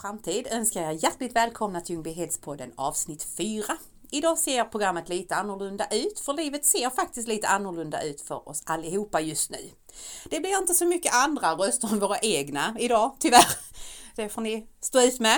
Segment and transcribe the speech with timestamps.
[0.00, 3.64] framtid önskar jag hjärtligt välkomna till Ljungbyhedspodden avsnitt 4.
[4.10, 8.62] Idag ser programmet lite annorlunda ut, för livet ser faktiskt lite annorlunda ut för oss
[8.66, 9.70] allihopa just nu.
[10.24, 13.46] Det blir inte så mycket andra röster än våra egna idag, tyvärr.
[14.16, 15.36] Det får ni stå ut med.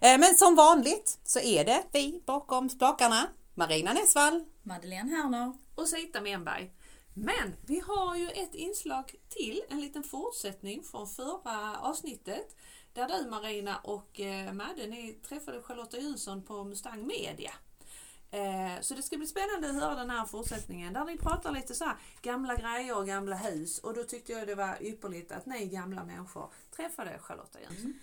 [0.00, 4.44] Eh, Men som vanligt så är det vi bakom spakarna, Marina Nessvall.
[4.62, 5.52] Madeleine Herner.
[5.74, 6.70] och Sita Menberg.
[7.14, 12.56] Men vi har ju ett inslag till, en liten fortsättning från förra avsnittet.
[12.94, 17.52] Där du Marina och eh, Madde, ni träffade Charlotta Jönsson på Mustang Media.
[18.30, 21.74] Eh, så det ska bli spännande att höra den här fortsättningen där ni pratar lite
[21.74, 25.46] så här gamla grejer och gamla hus och då tyckte jag det var ypperligt att
[25.46, 27.94] ni gamla människor träffade Charlotta Jönsson.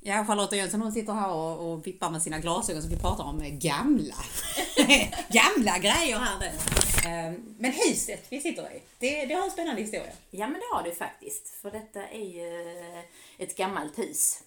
[0.00, 3.24] Ja, Charlotta Jönsson hon sitter här och, och vippar med sina glasögon så vi pratar
[3.24, 4.14] om gamla,
[5.28, 6.87] gamla grejer här nu.
[7.04, 10.12] Eh, Men huset vi sitter i, det, det har en spännande historia.
[10.30, 11.48] Ja men det har du faktiskt.
[11.48, 12.74] För detta är ju
[13.38, 14.42] ett gammalt hus.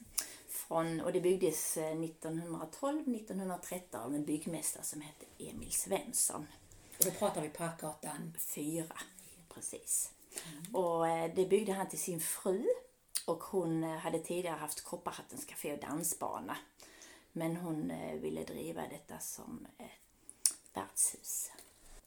[0.49, 6.47] Från, och det byggdes 1912-1913 av en byggmästare som hette Emil Svensson.
[6.99, 8.38] Och då pratar vi Parkgatan.
[8.39, 8.97] Fyra,
[9.53, 10.11] precis.
[10.73, 12.65] Och eh, det byggde han till sin fru.
[13.25, 16.58] Och hon eh, hade tidigare haft Kopparhattens café och dansbana.
[17.31, 19.86] Men hon eh, ville driva detta som ett
[20.73, 21.52] värdshus.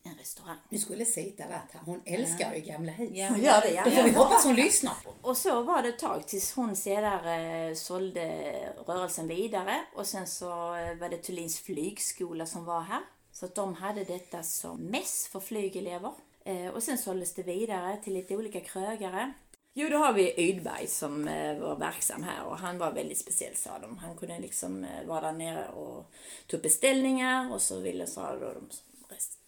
[0.06, 0.56] En restaurang.
[0.68, 1.80] Nu skulle Sita varit här.
[1.84, 3.10] Hon älskar ju gamla hus.
[3.28, 3.84] Hon gör det, ja.
[3.84, 4.94] Då får vi hoppas hon lyssnar.
[5.22, 8.52] Och så var det ett tag tills hon senare sålde
[8.86, 9.84] rörelsen vidare.
[9.94, 13.00] Och sen så eh, var det Thulins flygskola som var här.
[13.32, 16.12] Så att de hade detta som mäss för flygelever.
[16.44, 19.32] Eh, Och sen såldes det vidare till lite olika krögare.
[19.74, 23.56] Jo, då har vi Ydberg som eh, var verksam här och han var väldigt speciell
[23.56, 23.98] sa de.
[23.98, 26.10] Han kunde liksom eh, vara där nere och
[26.46, 28.68] ta upp beställningar och så ville sa de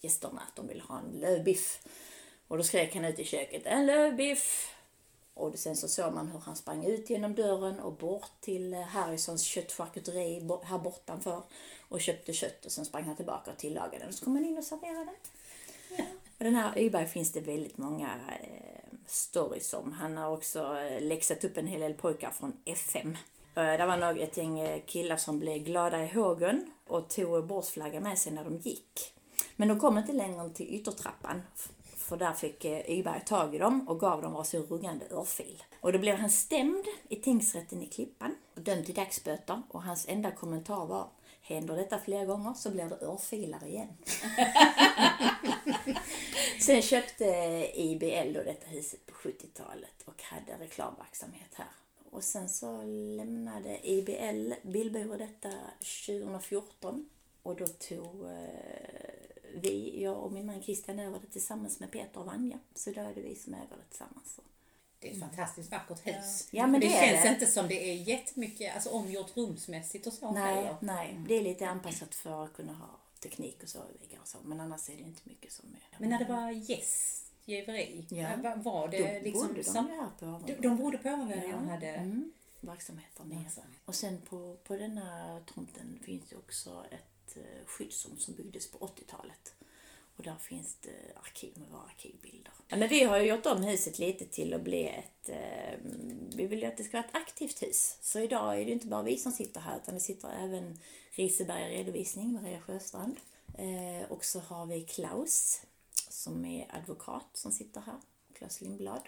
[0.01, 1.81] gästerna att de ville ha en lövbiff.
[2.47, 4.73] Och då skrek han ut i köket, en lövbiff!
[5.33, 8.81] Och sen så såg man hur han sprang ut genom dörren och bort till eh,
[8.81, 11.41] Harrisons köttcharkuteri här bortanför
[11.89, 14.07] och köpte kött och sen sprang han tillbaka och tillagade den.
[14.07, 15.11] Och så kom han in och serverade.
[16.37, 18.09] Och den här Öberg finns det väldigt många
[18.41, 19.91] eh, stories om.
[19.91, 23.17] Han har också eh, läxat upp en hel del pojkar från FM.
[23.55, 27.99] Eh, det var nog ett gäng killar som blev glada i hågen och tog bordsflagga
[27.99, 29.16] med sig när de gick.
[29.59, 31.41] Men de kom inte längre till yttertrappan.
[31.95, 35.63] För där fick eh, Yberg tag i dem och gav dem varsin ruggande örfil.
[35.81, 39.61] Och då blev han stämd i tingsrätten i Klippan och dömd till dagsböter.
[39.69, 41.09] Och hans enda kommentar var
[41.41, 43.87] Händer detta flera gånger så blir det örfilar igen.
[46.59, 51.67] Sen köpte eh, IBL då detta huset på 70-talet och hade reklamverksamhet här.
[52.11, 52.83] Och sen så
[53.17, 55.51] lämnade IBL Billbyrå detta
[56.05, 57.09] 2014
[57.43, 58.96] och då tog eh,
[59.57, 62.59] vi, jag och min man Christian över det tillsammans med Peter och Vanja.
[62.75, 64.39] Så då är det vi som äger det tillsammans.
[64.99, 66.47] Det är ett fantastiskt vackert hus.
[66.51, 67.29] Ja, men det, det känns det.
[67.29, 70.75] inte som det är jättemycket alltså, omgjort rumsmässigt och så Nej, heller.
[70.81, 73.79] nej, det är lite anpassat för att kunna ha teknik och så
[74.21, 74.37] och så.
[74.43, 75.99] Men annars är det inte mycket som är.
[75.99, 78.29] Men när det var gästgiveri, Ja.
[78.43, 79.47] va- var då det liksom...
[79.47, 81.55] bodde de som, här på de, de bodde på övervåningen Ja.
[81.57, 81.87] och hade...
[81.87, 82.31] Mm,
[82.61, 83.45] verksamheter nere.
[83.85, 88.77] Och sen på, på denna tomten finns det också ett Eh, skyddsrum som byggdes på
[88.77, 89.53] 80-talet.
[90.17, 92.53] Och där finns det arkiv med våra arkivbilder.
[92.67, 95.29] Ja, men vi har ju gjort om huset lite till att bli ett...
[95.29, 95.79] Eh,
[96.35, 97.97] vi vill ju att det ska vara ett aktivt hus.
[98.01, 100.79] Så idag är det inte bara vi som sitter här utan det sitter även
[101.11, 103.19] Riseberga redovisning, Maria Sjöstrand.
[103.57, 105.61] Eh, och så har vi Klaus
[106.09, 107.95] som är advokat som sitter här,
[108.33, 109.01] Klaus Lindblad.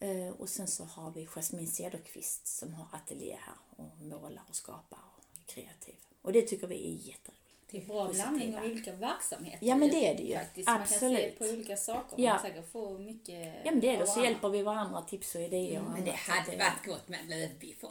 [0.00, 4.56] Eh, och sen så har vi Jasmine Cederqvist som har ateljé här och målar och
[4.56, 5.94] skapar och är kreativ.
[6.22, 7.43] Och det tycker vi är jätteroligt.
[7.74, 8.28] Det är bra Positiva.
[8.30, 9.58] blandning av olika verksamheter.
[9.66, 10.34] Ja, men det är det ju.
[10.34, 10.68] Faktiskt.
[10.68, 11.38] Man kan se Absolut.
[11.38, 12.22] på olika saker.
[12.22, 12.30] Ja.
[12.32, 15.34] Man kan säkert få mycket Ja men det är det, så hjälper vi varandra, tips
[15.34, 15.80] och idéer.
[15.80, 17.90] och Men det hade Så varit gott med en lövbiff ja,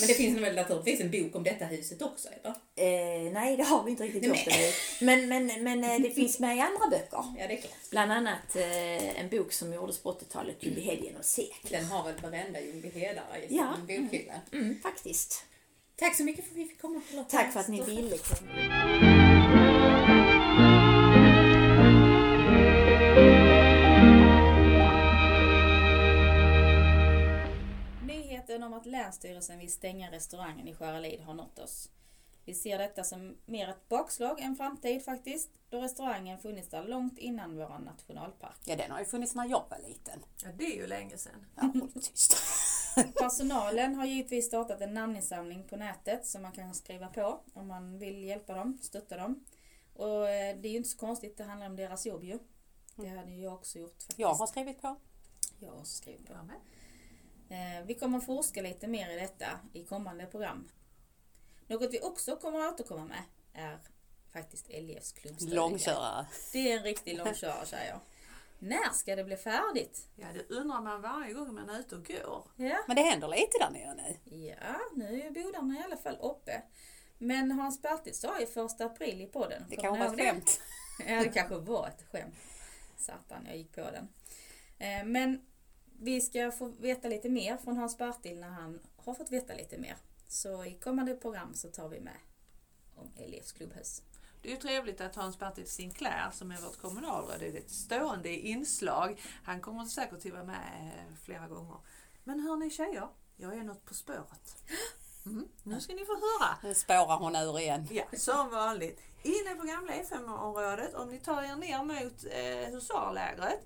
[0.00, 2.50] men det finns väl naturligtvis en bok om detta huset också, eller?
[2.76, 4.72] Eh, nej, det har vi inte riktigt gjort ännu.
[5.00, 7.24] Men, men, men eh, det finns med i andra böcker.
[7.38, 7.90] Ja, det är klart.
[7.90, 11.78] Bland annat eh, en bok som gjordes på 80-talet, Ljungbyhed genom sekler.
[11.80, 13.76] Den har väl varenda Ljungbyhedare i sin Ja.
[13.80, 14.34] bokhylla.
[14.52, 15.44] Mm, faktiskt.
[16.00, 17.30] Tack så mycket för att vi fick komma Charlotta.
[17.30, 18.50] Tack för att ni ville komma.
[28.06, 31.90] Nyheten om att Länsstyrelsen vill stänga restaurangen i Skäralid har nått oss.
[32.44, 37.18] Vi ser detta som mer ett bakslag än framtid faktiskt, då restaurangen funnits där långt
[37.18, 38.58] innan vår nationalpark.
[38.64, 40.20] Ja, den har ju funnits när jag var liten.
[40.44, 41.46] Ja, det är ju länge sedan.
[41.56, 42.36] Ja, håll tyst.
[43.18, 47.98] Personalen har givetvis startat en namninsamling på nätet som man kan skriva på om man
[47.98, 49.44] vill hjälpa dem, stötta dem.
[49.94, 52.38] Och eh, det är ju inte så konstigt, det handlar om deras jobb ju.
[52.96, 54.18] Det hade ju jag också gjort faktiskt.
[54.18, 54.96] Jag har skrivit på.
[55.58, 56.32] Jag har också skrivit på.
[57.54, 60.68] Eh, Vi kommer att forska lite mer i detta i kommande program.
[61.66, 63.22] Något vi också kommer att återkomma med
[63.54, 63.78] är
[64.32, 65.54] faktiskt LIFs klubbstudie.
[65.54, 66.26] Långkörare.
[66.52, 68.00] Det är en riktig långkörare säger jag.
[68.62, 70.08] När ska det bli färdigt?
[70.16, 72.48] Ja, det undrar man varje gång man är ute och går.
[72.56, 74.36] Ja, Men det händer lite där nere nu.
[74.46, 76.62] ja nu är ju bodarna i alla fall uppe.
[77.18, 79.64] Men Hans Bertil sa ju första april i podden.
[79.70, 80.60] Det Kommer kan ni vara ihåg ett skämt.
[81.08, 82.34] Ja, det kanske var ett skämt.
[82.96, 84.08] Satan, jag gick på den.
[84.78, 85.46] Eh, Men
[85.98, 89.78] vi ska få veta lite mer från Hans Bertil när han har fått veta lite
[89.78, 89.96] mer.
[90.28, 92.16] Så i kommande program så tar vi med
[92.96, 94.02] om Elevs klubbhus.
[94.42, 98.28] Det är ju trevligt att Hans-Bertil Sinclair som är vårt kommunalråd, det är ett stående
[98.28, 99.20] inslag.
[99.44, 101.76] Han kommer säkert att vara med eh, flera gånger.
[102.24, 104.56] Men hör ni tjejer, jag är något på spåret.
[105.26, 106.56] Mm, nu ska ni få höra.
[106.62, 107.88] Nu spårar hon ur igen.
[107.90, 109.00] Ja, som vanligt.
[109.22, 113.60] Inne på gamla FM-området, om ni tar er ner mot eh, husarlägret,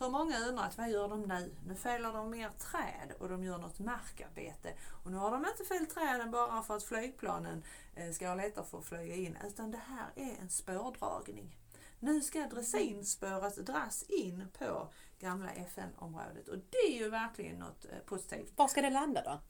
[0.00, 1.54] så har många undrat vad gör de nu?
[1.66, 4.74] Nu fäller de mer träd och de gör något markarbete.
[5.04, 7.64] Och nu har de inte fällt träden bara för att flygplanen
[7.96, 11.56] eh, ska ha lättare för att flyga in, utan det här är en spårdragning.
[11.98, 14.88] Nu ska dressinspåret dras in på
[15.18, 18.52] gamla FN-området och det är ju verkligen något eh, positivt.
[18.56, 19.40] Var ska det landa då?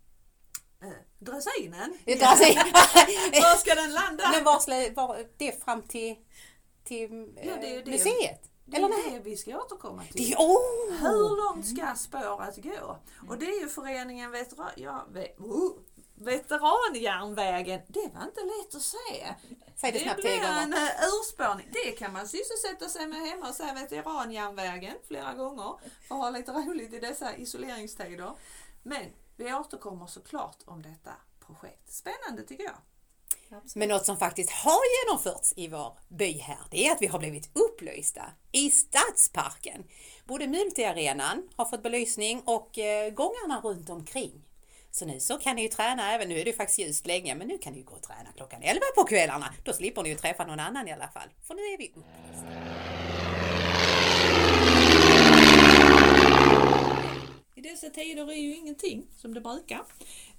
[0.87, 1.99] Eh, dressinen,
[3.32, 4.31] var ska den landa?
[4.31, 6.17] Men var, var det är fram till,
[6.85, 7.91] till Ja, det är det.
[7.91, 8.50] museet?
[8.70, 9.11] Det Eller är nej?
[9.11, 10.31] det vi ska återkomma till.
[10.31, 10.93] Det oh!
[11.00, 12.99] Hur långt ska spåret gå?
[13.28, 15.06] Och det är ju föreningen veteran, ja,
[15.38, 15.72] oh,
[16.14, 17.81] Veteranjärnvägen.
[17.88, 19.34] Det var inte lätt att se.
[19.76, 21.69] Säg det Det snabbt blir en uh, urspårning.
[21.72, 25.75] Det kan man sysselsätta sig med hemma och säga veteranjärnvägen flera gånger
[26.08, 28.32] för att ha lite roligt i dessa isoleringstider.
[28.82, 29.05] Men
[29.37, 31.12] vi återkommer såklart om detta
[31.46, 31.93] projekt.
[31.93, 32.76] Spännande tycker jag.
[33.75, 37.19] Men något som faktiskt har genomförts i vår by här, det är att vi har
[37.19, 39.85] blivit upplysta i Stadsparken.
[40.25, 44.44] Både multiarenan har fått belysning och eh, gångarna runt omkring.
[44.91, 47.35] Så nu så kan ni ju träna även, nu är det ju faktiskt ljust länge,
[47.35, 49.55] men nu kan ni ju gå och träna klockan 11 på kvällarna.
[49.64, 52.46] Då slipper ni ju träffa någon annan i alla fall, för nu är vi upplysta.
[57.55, 59.85] I dessa tider är ju ingenting som det brukar.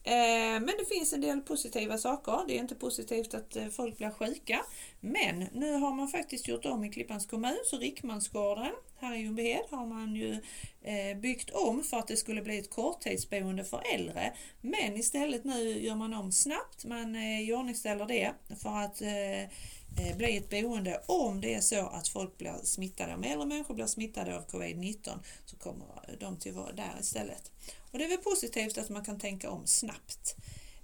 [0.04, 2.48] Eh, men det finns en del positiva saker.
[2.48, 4.66] Det är inte positivt att eh, folk blir sjuka.
[5.00, 8.72] Men nu har man faktiskt gjort om i Klippans kommun, så Rickmansgården
[9.02, 10.42] här i Ljungbyhed har man ju
[10.82, 14.34] eh, byggt om för att det skulle bli ett korttidsboende för äldre.
[14.62, 20.38] Men istället nu gör man om snabbt, man eh, iordningställer det för att eh, bli
[20.38, 24.38] ett boende om det är så att folk blir smittade, om äldre människor blir smittade
[24.38, 25.10] av covid-19
[25.46, 27.52] så kommer de till vara där istället.
[27.92, 30.36] Och det är väl positivt att man kan tänka om snabbt.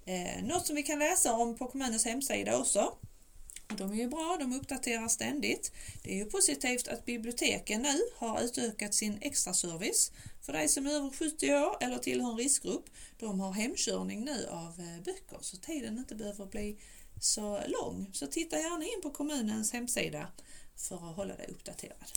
[0.06, 2.98] Eh, något som vi kan läsa om på kommunens hemsida också.
[3.68, 5.72] De är ju bra, de uppdaterar ständigt.
[6.04, 10.12] Det är ju positivt att biblioteken nu har utökat sin extraservice
[10.42, 12.90] för dig som är över 70 år eller tillhör en riskgrupp.
[13.20, 16.78] De har hemkörning nu av eh, böcker så tiden inte behöver bli
[17.22, 18.10] så lång.
[18.14, 20.28] Så titta gärna in på kommunens hemsida
[20.76, 22.12] för att hålla dig uppdaterad.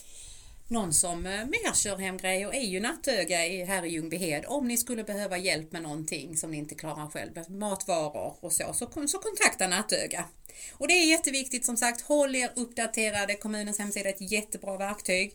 [0.72, 4.44] Någon som eh, mer kör hem grejer är ju Nattöga här i Ljungbyhed.
[4.48, 8.72] Om ni skulle behöva hjälp med någonting som ni inte klarar själv, matvaror och så,
[8.72, 10.24] så, så kontakta Nattöga.
[10.72, 13.34] Och det är jätteviktigt som sagt, håll er uppdaterade.
[13.34, 15.34] Kommunens hemsida är ett jättebra verktyg.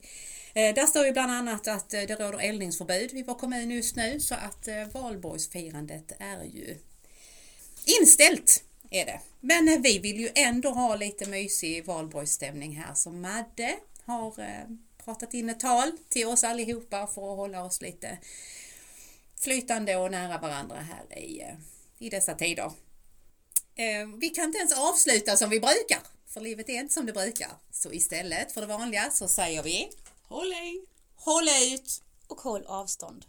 [0.53, 3.95] Eh, där står ju bland annat att eh, det råder eldningsförbud i vår kommun just
[3.95, 6.77] nu så att valborgsfirandet är ju
[8.01, 8.63] inställt.
[8.89, 9.19] Är det.
[9.39, 14.33] Men vi vill ju ändå ha lite mysig valborgsstämning här så Madde har
[15.05, 18.17] pratat in ett tal till oss allihopa för att hålla oss lite
[19.39, 21.55] flytande och nära varandra här i, eh,
[21.97, 22.71] i dessa tider.
[23.75, 27.13] Eh, vi kan inte ens avsluta som vi brukar, för livet är inte som det
[27.13, 27.51] brukar.
[27.71, 29.89] Så istället för det vanliga så säger vi
[30.23, 30.85] Håll i!
[31.15, 32.01] Håll ut!
[32.27, 33.25] Och håll avstånd.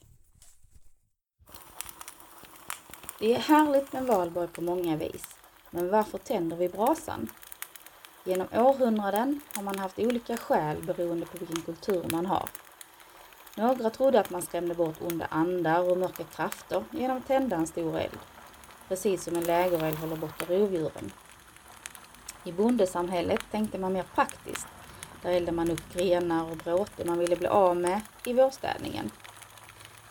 [3.18, 5.22] Det är härligt med valborg på många vis.
[5.70, 7.30] Men varför tänder vi brasan?
[8.26, 12.48] Genom århundraden har man haft olika skäl beroende på vilken kultur man har.
[13.54, 17.66] Några trodde att man skrämde bort onda andar och mörka krafter genom att tända en
[17.66, 18.18] stor eld.
[18.88, 21.12] Precis som en lägereld håller borta rovdjuren.
[22.44, 24.66] I bondesamhället tänkte man mer praktiskt.
[25.22, 29.10] Där eldade man upp grenar och bråte man ville bli av med i vårstädningen.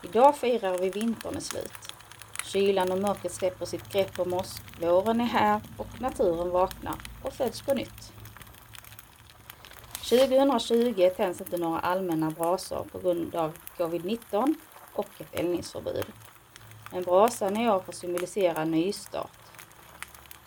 [0.03, 1.93] Idag firar vi vintern är slut.
[2.43, 4.61] Kylan och mörkret släpper sitt grepp om oss.
[4.81, 6.95] Våren är här och naturen vaknar
[7.25, 8.13] och föds på nytt.
[10.09, 14.55] 2020 tänds inte några allmänna brasor på grund av covid-19
[14.93, 16.05] och ett eldningsförbud.
[16.91, 19.31] Men brasan i år får symbolisera en nystart.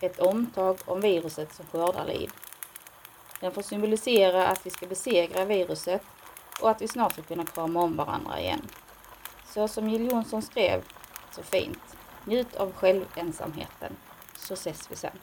[0.00, 2.30] Ett omtag om viruset som skördar liv.
[3.40, 6.02] Den får symbolisera att vi ska besegra viruset
[6.60, 8.62] och att vi snart ska kunna krama om varandra igen.
[9.54, 10.82] Så som Jill Johnson skrev,
[11.30, 11.96] så fint.
[12.24, 13.96] Njut av självensamheten,
[14.36, 15.18] så ses vi sen.